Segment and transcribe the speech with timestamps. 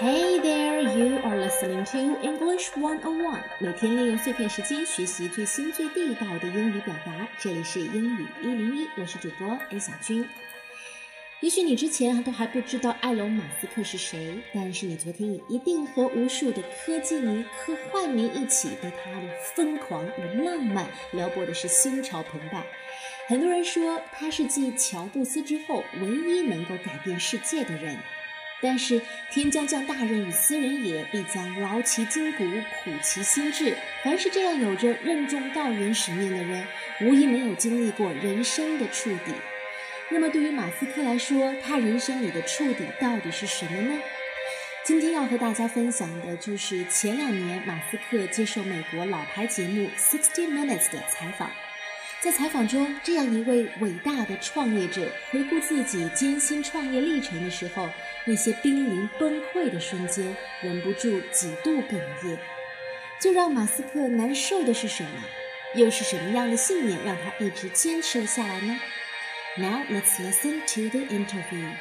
[0.00, 3.42] Hey there, you are listening to English One on One。
[3.58, 7.26] 每天利用碎片时间学习最新最地道的英语表达。
[7.40, 10.24] 这里是英语一零一，我是主播 A 小军。
[11.40, 22.64] 也许你之前都还不知道埃隆·马斯克是谁，但是你昨天也一定和无数的科技迷、科幻迷一起被他的疯狂与浪漫撩拨的是心潮澎湃。
[23.26, 27.98] 很多人说他是继乔布斯之后唯一能够改变世界的人。
[28.60, 32.44] 但是天将降大任于斯人也，必将劳其筋骨，
[32.82, 33.76] 苦其心志。
[34.02, 36.66] 凡是这样有着任重道远使命的人，
[37.02, 39.32] 无疑没有经历过人生的触底。
[40.10, 44.00] 那么对于马斯克来说，他人生里的触底到底是什么呢？
[44.84, 51.50] 今天要和大家分享的就是前两年马斯克接受美国老牌节目《Sixty Minutes》的采访。
[52.27, 57.89] 在采访中，这样一位伟大的创业者回顾自己艰辛创业历程的时候，
[58.25, 62.39] 那些濒临崩溃的瞬间，忍不住几度哽咽。
[63.19, 65.09] 最让马斯克难受的是什么？
[65.75, 68.79] 又是什么样的信念让他一直坚持了下来呢？
[69.57, 71.75] Now let's listen to the interview.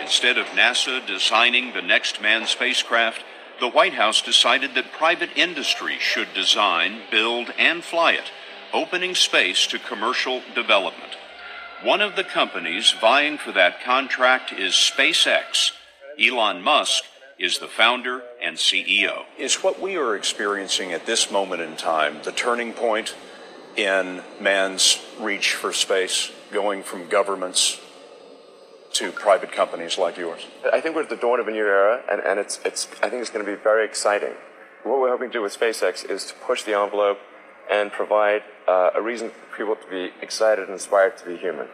[0.00, 3.22] Instead of NASA designing the next manned spacecraft,
[3.63, 8.29] the White House decided that private industry should design, build, and fly it,
[8.73, 11.13] opening space to commercial development.
[11.81, 15.71] One of the companies vying for that contract is SpaceX.
[16.21, 17.05] Elon Musk
[17.39, 19.23] is the founder and CEO.
[19.37, 23.15] Is what we are experiencing at this moment in time the turning point
[23.77, 27.79] in man's reach for space, going from governments
[28.93, 30.47] to private companies like yours?
[30.71, 33.09] I think we're at the dawn of a new era, and, and it's, it's, I
[33.09, 34.33] think it's going to be very exciting.
[34.83, 37.19] What we're hoping to do with SpaceX is to push the envelope
[37.71, 41.67] and provide uh, a reason for people to be excited and inspired to be human.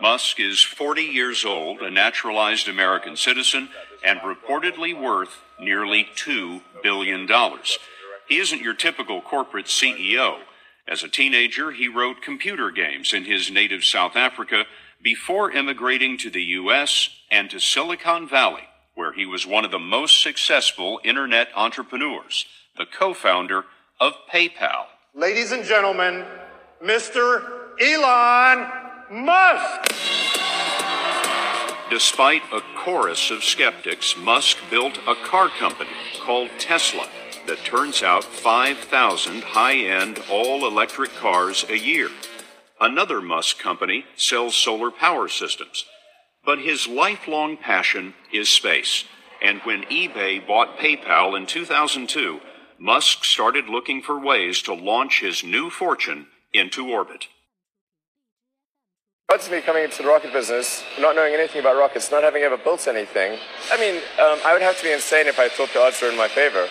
[0.00, 3.70] Musk is 40 years old, a naturalized American citizen,
[4.04, 7.26] and reportedly worth nearly $2 billion.
[8.28, 10.40] He isn't your typical corporate CEO.
[10.86, 14.66] As a teenager, he wrote computer games in his native South Africa
[15.02, 17.10] before immigrating to the U.S.
[17.30, 22.46] and to Silicon Valley, where he was one of the most successful internet entrepreneurs,
[22.76, 23.64] the co founder
[24.00, 24.86] of PayPal.
[25.14, 26.24] Ladies and gentlemen,
[26.82, 27.42] Mr.
[27.80, 28.68] Elon
[29.10, 29.92] Musk!
[31.88, 35.90] Despite a chorus of skeptics, Musk built a car company
[36.20, 37.08] called Tesla
[37.46, 42.10] that turns out 5,000 high end all electric cars a year.
[42.80, 45.84] Another Musk company sells solar power systems.
[46.44, 49.04] But his lifelong passion is space.
[49.42, 52.40] And when eBay bought PayPal in 2002,
[52.78, 57.28] Musk started looking for ways to launch his new fortune into orbit.
[59.32, 62.42] Odds of me coming into the rocket business, not knowing anything about rockets, not having
[62.42, 63.38] ever built anything,
[63.72, 66.10] I mean, um, I would have to be insane if I thought the odds were
[66.10, 66.68] in my favor.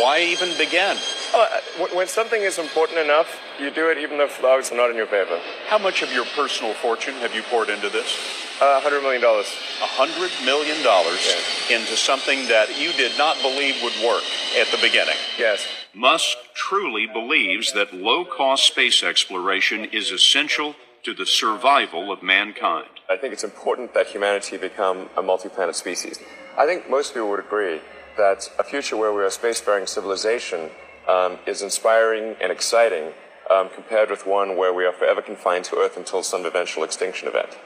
[0.00, 0.96] Why even begin?
[1.34, 4.90] Oh, when something is important enough, you do it even though the odds are not
[4.90, 5.38] in your favor.
[5.66, 8.18] How much of your personal fortune have you poured into this?
[8.60, 9.22] Uh, $100 million.
[9.22, 11.76] $100 million yeah.
[11.76, 14.24] into something that you did not believe would work
[14.58, 15.14] at the beginning.
[15.38, 15.66] Yes.
[15.94, 20.74] Musk truly believes that low cost space exploration is essential
[21.04, 22.88] to the survival of mankind.
[23.08, 26.18] I think it's important that humanity become a multi planet species.
[26.56, 27.80] I think most people would agree
[28.16, 30.70] that a future where we're a spacefaring civilization
[31.08, 33.12] um, is inspiring and exciting
[33.50, 37.28] um, compared with one where we are forever confined to Earth until some eventual extinction
[37.28, 37.56] event.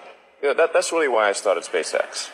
[0.40, 2.30] You know, that, that's really why I started SpaceX.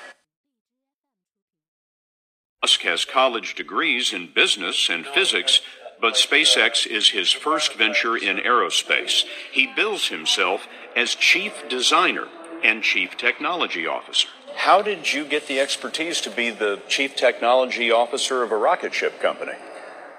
[2.63, 5.61] Musk has college degrees in business and physics,
[6.01, 9.25] but SpaceX is his first venture in aerospace.
[9.53, 10.67] He bills himself
[10.97, 12.27] as chief designer
[12.63, 14.29] and chief technology officer.
[14.57, 18.93] How did you get the expertise to be the chief technology officer of a rocket
[18.93, 19.53] ship company?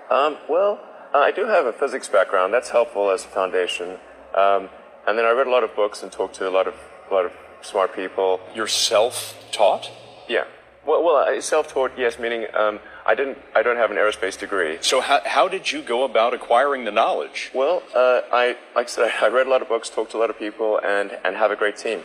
[0.10, 0.80] Um, well,
[1.14, 2.54] uh, I do have a physics background.
[2.54, 3.98] That's helpful as a foundation.
[4.36, 4.70] Um,
[5.08, 6.76] and then I read a lot of books and talked to a lot of
[7.10, 8.40] a lot of smart people.
[8.54, 9.90] You're self-taught?
[10.28, 10.46] Yeah.
[10.86, 13.38] Well, well, self-taught, yes, meaning um, I didn't.
[13.56, 14.78] I don't have an aerospace degree.
[14.82, 17.52] So how, how did you go about acquiring the knowledge?
[17.54, 20.20] Well, uh, I like I said, I read a lot of books, talked to a
[20.20, 22.02] lot of people, and and have a great team.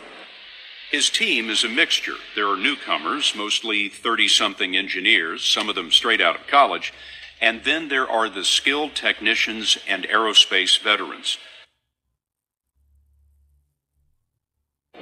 [0.91, 2.15] His team is a mixture.
[2.35, 6.93] There are newcomers, mostly 30 something engineers, some of them straight out of college,
[7.41, 11.37] and then there are the skilled technicians and aerospace veterans.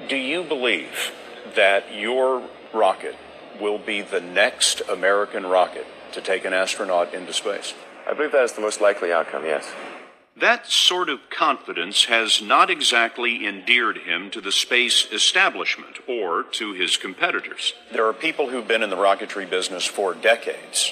[0.09, 1.11] Do you believe
[1.55, 2.43] that your
[2.73, 3.15] rocket
[3.59, 7.73] will be the next American rocket to take an astronaut into space?
[8.07, 9.71] I believe that is the most likely outcome, yes.
[10.35, 16.73] That sort of confidence has not exactly endeared him to the space establishment or to
[16.73, 17.73] his competitors.
[17.91, 20.91] There are people who've been in the rocketry business for decades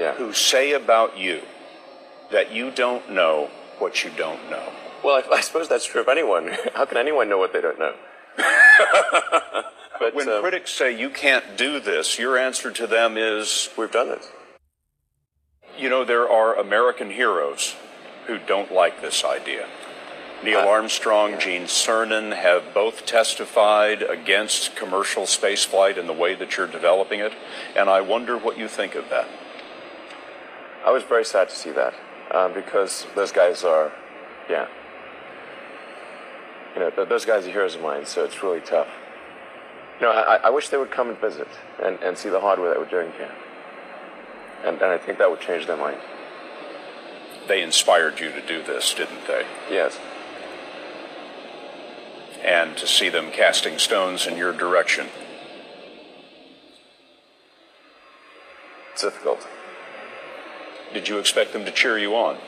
[0.00, 0.14] Yeah.
[0.14, 1.42] who say about you
[2.32, 4.72] that you don't know what you don't know.
[5.04, 6.48] Well, I, I suppose that's true of anyone.
[6.74, 7.94] How can anyone know what they don't know?
[9.98, 13.90] but When um, critics say you can't do this, your answer to them is, we've
[13.92, 14.24] done it.
[15.78, 17.74] you know, there are American heroes
[18.26, 19.66] who don't like this idea.
[20.42, 26.56] Neil Uh, Armstrong, Gene Cernan have both testified against commercial spaceflight in the way that
[26.56, 27.32] you're developing it,
[27.76, 29.28] and I wonder what you think of that.
[30.90, 31.94] I was very sad to see that
[32.32, 33.92] um, because those guys are,
[34.48, 34.66] yeah.
[36.74, 38.88] You know, those guys are heroes of mine, so it's really tough.
[40.00, 41.46] You know, I, I wish they would come and visit
[41.80, 43.30] and, and see the hardware that we're doing here.
[44.64, 46.00] And, and I think that would change their mind.
[47.46, 49.46] They inspired you to do this, didn't they?
[49.70, 49.96] Yes.
[52.42, 55.06] And to see them casting stones in your direction.
[58.92, 59.46] It's difficult.
[60.92, 62.38] Did you expect them to cheer you on?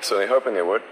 [0.00, 0.82] Certainly hoping they would.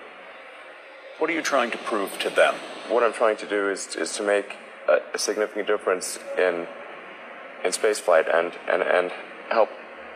[1.18, 2.54] What are you trying to prove to them?
[2.88, 4.56] What I'm trying to do is, is to make
[4.88, 6.66] a, a significant difference in,
[7.64, 9.12] in spaceflight and, and, and
[9.50, 9.68] help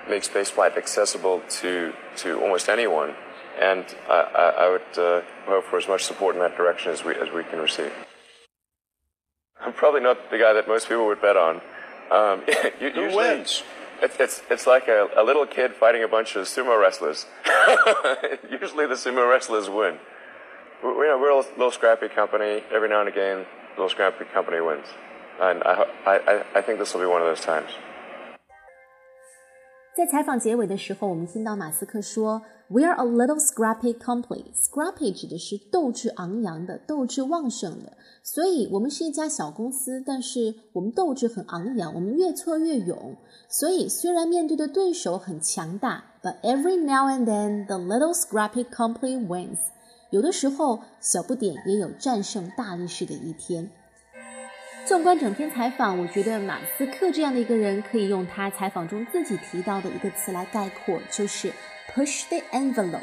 [0.08, 3.14] make spaceflight accessible to, to almost anyone.
[3.60, 7.04] And I, I, I would uh, hope for as much support in that direction as
[7.04, 7.92] we, as we can receive.
[9.60, 11.60] I'm probably not the guy that most people would bet on.
[12.10, 12.42] Um,
[12.80, 13.62] u- Who usually, wins?
[14.02, 17.26] It's, it's, it's like a, a little kid fighting a bunch of sumo wrestlers.
[18.50, 19.98] usually the sumo wrestlers win.
[20.82, 22.62] We, we- you know, we're a little scrappy company.
[22.72, 24.86] Every now and again, a little scrappy company wins.
[25.40, 27.70] And I, I, I think this will be one of those times.
[29.96, 34.42] 在采访结尾的时候，我们听到马斯克说：“We are a little scrappy company。
[34.52, 37.92] ”Scrappy 指的是斗志昂扬的、斗志旺盛的，
[38.24, 43.14] 所以我们是一家小公司，但是我们斗志很昂扬，我们越挫越勇。
[43.48, 49.58] 所以虽然面对的对手很强大，but every now and then the little scrappy company wins。
[50.10, 53.70] 有的时候，小不点也有战胜大力士的一天。
[54.86, 61.50] 纵观整篇采访，我觉得马斯克这样的一个人，可以用他采访中自己提到的一个词来概括，就是
[61.94, 63.00] push the envelope。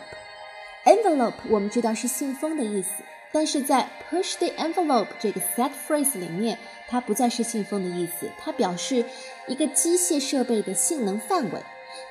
[0.85, 6.55] envelope 我们知道是信封的意思，但是在 push the envelope 这个 set phrase 里面，
[6.87, 9.03] 它不再是信封的意思，它表示
[9.47, 11.59] 一个机械设备的性能范围。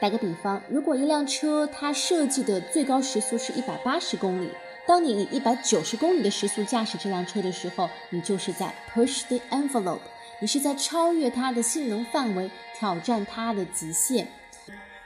[0.01, 4.51] 打个比方，如果一辆车它设计的最高时速是一百八十公里，
[4.91, 10.01] 当你以一百九十公里的时速驾驶这辆车的时候，你就是在 push the envelope，
[10.41, 14.27] 你是在超越它的性能范围，挑战它的极限。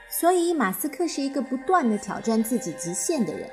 [0.09, 3.47] 所以，马斯克是一个不断的挑战自己极限的人。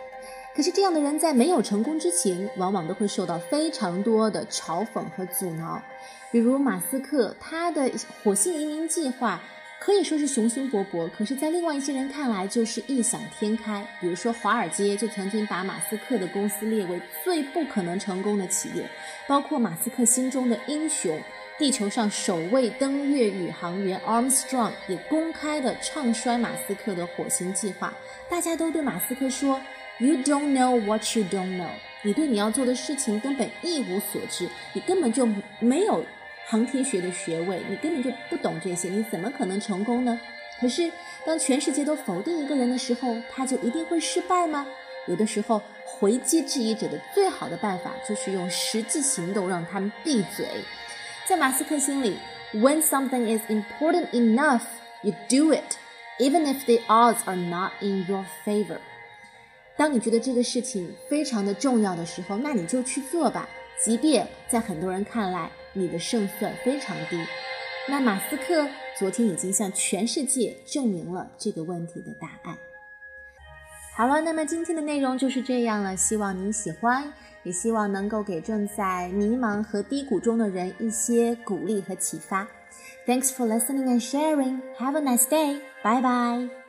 [0.56, 5.82] 可是，这样的人在没有成功之前，往往都会受到非常多的嘲讽和阻挠。
[6.30, 7.92] 比如，马斯克他的
[8.24, 9.38] 火星移民计划。
[9.84, 13.84] 可以说是雄心勃勃，可是，在另外一些人看来就是异想天开。
[14.00, 18.88] 比如说，华尔街就曾经把马斯克的公司列为最不可能成功的企业，
[19.26, 21.20] 包括马斯克心中的英雄——
[21.58, 27.92] 地球上首位登月宇航员 Armstrong 也公开的唱衰马斯克的火星计划。
[28.30, 29.60] 大家都对马斯克说
[29.98, 31.70] ：“You don't know what you don't know。”
[32.04, 36.04] 你对你要做的事情根本一无所知，你根本就没有。
[36.46, 40.20] 航天学的学位，你根本就不懂这些，你怎么可能成功呢？
[40.60, 40.90] 可是，
[41.24, 44.66] 当全世界都否定一个人的时候，他就一定会失败吗？
[45.08, 50.46] 有的时候，回击质疑者的最好的办法就是用实际行动让他们闭嘴。
[51.26, 52.16] 在马斯克心里
[52.52, 54.62] ，When something is important enough,
[55.02, 55.76] you do it,
[56.20, 58.78] even if the odds are not in your favor。
[59.76, 63.48] 当你觉得这个事情非常的重要的时候，那你就去做吧，
[63.82, 65.50] 即便在很多人看来。
[65.72, 67.18] 你的胜算非常低。
[67.88, 72.56] 那马斯克昨天已经向全世界证明了这个问题的答案。
[73.94, 77.12] 好了，那么今天的内容就是这样了，希望您喜欢，
[77.42, 82.48] 也希望能够给正在迷茫和低谷中的人一些鼓励和启发。
[83.06, 84.60] Thanks for listening and sharing.
[84.78, 85.60] Have a nice day.
[85.82, 86.61] Bye bye.